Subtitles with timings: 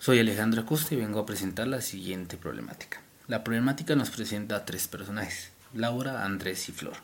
[0.00, 3.02] Soy Alejandra Costa y vengo a presentar la siguiente problemática.
[3.28, 6.94] La problemática nos presenta a tres personajes, Laura, Andrés y Flor.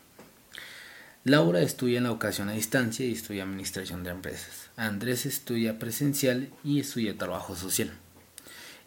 [1.22, 4.70] Laura estudia en la educación a distancia y estudia administración de empresas.
[4.78, 7.92] Andrés estudia presencial y estudia trabajo social.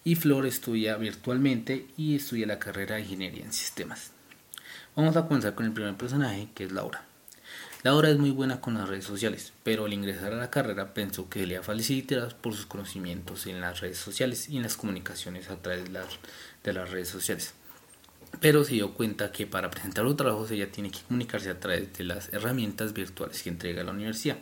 [0.04, 4.10] Y Flor estudia virtualmente y estudia la carrera de ingeniería en sistemas.
[4.96, 7.06] Vamos a comenzar con el primer personaje, que es Laura.
[7.82, 11.30] Laura es muy buena con las redes sociales, pero al ingresar a la carrera pensó
[11.30, 15.62] que le facilitar por sus conocimientos en las redes sociales y en las comunicaciones a
[15.62, 16.08] través de las,
[16.64, 17.54] de las redes sociales.
[18.42, 21.94] Pero se dio cuenta que para presentar los trabajos ella tiene que comunicarse a través
[21.98, 24.38] de las herramientas virtuales que entrega la universidad.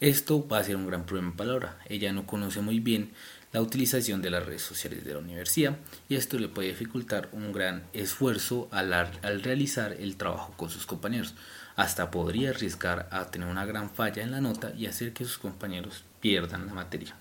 [0.00, 1.78] Esto va a ser un gran problema para Laura.
[1.86, 3.10] Ella no conoce muy bien
[3.52, 5.76] la utilización de las redes sociales de la universidad
[6.08, 10.86] y esto le puede dificultar un gran esfuerzo al, al realizar el trabajo con sus
[10.86, 11.34] compañeros.
[11.76, 15.38] Hasta podría arriesgar a tener una gran falla en la nota y hacer que sus
[15.38, 17.16] compañeros pierdan la materia.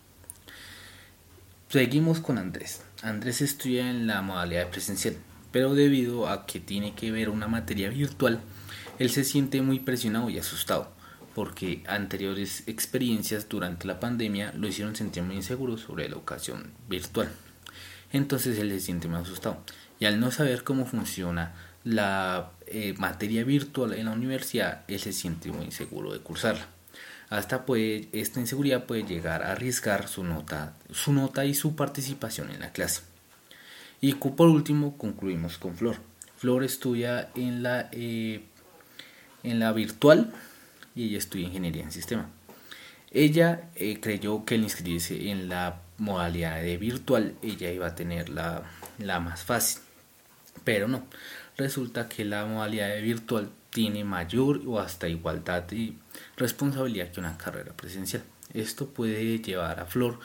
[1.69, 2.81] Seguimos con Andrés.
[3.02, 5.16] Andrés estudia en la modalidad presencial,
[5.52, 8.41] pero debido a que tiene que ver una materia virtual,
[8.97, 10.98] él se siente muy presionado y asustado
[11.39, 17.29] porque anteriores experiencias durante la pandemia lo hicieron sentir muy inseguro sobre la educación virtual.
[18.11, 19.63] Entonces él se siente más asustado.
[20.01, 25.13] Y al no saber cómo funciona la eh, materia virtual en la universidad, él se
[25.13, 26.67] siente muy inseguro de cursarla.
[27.29, 32.51] Hasta puede, esta inseguridad puede llegar a arriesgar su nota, su nota y su participación
[32.51, 33.03] en la clase.
[34.01, 35.95] Y por último concluimos con Flor.
[36.35, 38.43] Flor estudia en la, eh,
[39.43, 40.33] en la virtual
[41.00, 42.30] y ella estudia ingeniería en sistema.
[43.11, 48.28] Ella eh, creyó que al inscribirse en la modalidad de virtual ella iba a tener
[48.28, 48.64] la,
[48.97, 49.81] la más fácil,
[50.66, 51.06] pero no.
[51.56, 55.94] Resulta que la modalidad de virtual tiene mayor o hasta igualdad de
[56.36, 58.23] responsabilidad que una carrera presencial.
[58.53, 60.19] Esto puede llevar a Flor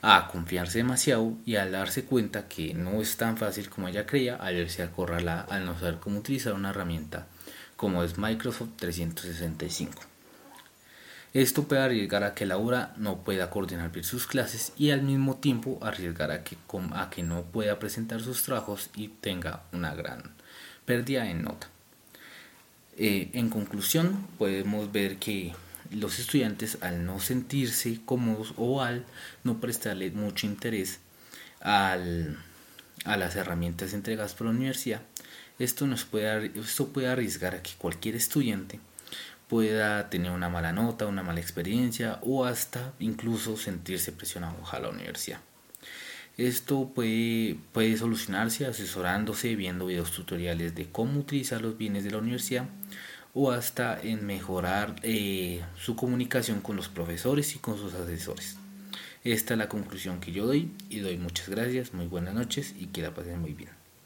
[0.00, 4.36] a confiarse demasiado y al darse cuenta que no es tan fácil como ella creía,
[4.36, 7.26] al verse acorralada al no saber cómo utilizar una herramienta
[7.76, 10.13] como es Microsoft 365.
[11.34, 15.34] Esto puede arriesgar a que Laura no pueda coordinar bien sus clases y al mismo
[15.34, 16.56] tiempo arriesgar a que,
[16.92, 20.22] a que no pueda presentar sus trabajos y tenga una gran
[20.84, 21.66] pérdida en nota.
[22.96, 25.52] Eh, en conclusión, podemos ver que
[25.90, 29.04] los estudiantes al no sentirse cómodos o al
[29.42, 31.00] no prestarle mucho interés
[31.58, 32.38] al,
[33.04, 35.02] a las herramientas entregadas por la universidad,
[35.58, 38.78] esto, nos puede, esto puede arriesgar a que cualquier estudiante
[39.54, 44.88] pueda tener una mala nota, una mala experiencia o hasta incluso sentirse presionado a la
[44.88, 45.38] universidad.
[46.36, 52.18] Esto puede, puede solucionarse asesorándose, viendo videos tutoriales de cómo utilizar los bienes de la
[52.18, 52.66] universidad
[53.32, 58.56] o hasta en mejorar eh, su comunicación con los profesores y con sus asesores.
[59.22, 62.86] Esta es la conclusión que yo doy y doy muchas gracias, muy buenas noches y
[62.86, 63.83] que la pasen muy bien.